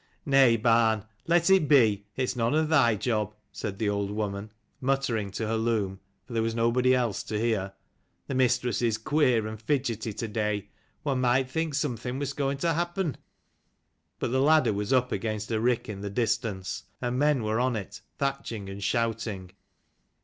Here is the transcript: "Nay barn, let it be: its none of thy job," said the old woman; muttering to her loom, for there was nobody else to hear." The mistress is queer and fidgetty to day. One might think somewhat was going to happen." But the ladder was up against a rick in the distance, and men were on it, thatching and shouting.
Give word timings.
"Nay 0.35 0.57
barn, 0.57 1.05
let 1.27 1.51
it 1.51 1.67
be: 1.67 2.07
its 2.15 2.35
none 2.35 2.55
of 2.55 2.69
thy 2.69 2.95
job," 2.95 3.35
said 3.51 3.77
the 3.77 3.87
old 3.87 4.09
woman; 4.09 4.51
muttering 4.79 5.29
to 5.29 5.45
her 5.45 5.57
loom, 5.57 5.99
for 6.25 6.33
there 6.33 6.41
was 6.41 6.55
nobody 6.55 6.95
else 6.95 7.21
to 7.21 7.37
hear." 7.39 7.73
The 8.27 8.33
mistress 8.33 8.81
is 8.81 8.97
queer 8.97 9.45
and 9.45 9.59
fidgetty 9.63 10.11
to 10.17 10.27
day. 10.27 10.69
One 11.03 11.21
might 11.21 11.51
think 11.51 11.75
somewhat 11.75 12.03
was 12.17 12.33
going 12.33 12.57
to 12.57 12.73
happen." 12.73 13.15
But 14.17 14.31
the 14.31 14.41
ladder 14.41 14.73
was 14.73 14.91
up 14.91 15.11
against 15.11 15.51
a 15.51 15.59
rick 15.61 15.87
in 15.87 16.01
the 16.01 16.09
distance, 16.09 16.85
and 16.99 17.19
men 17.19 17.43
were 17.43 17.59
on 17.59 17.75
it, 17.75 18.01
thatching 18.17 18.69
and 18.69 18.83
shouting. 18.83 19.51